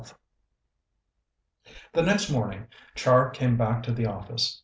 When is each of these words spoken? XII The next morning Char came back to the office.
XII 0.03 0.13
The 1.93 2.01
next 2.01 2.31
morning 2.31 2.65
Char 2.95 3.29
came 3.29 3.55
back 3.55 3.83
to 3.83 3.91
the 3.93 4.07
office. 4.07 4.59